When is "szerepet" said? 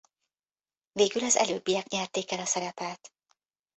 2.45-3.13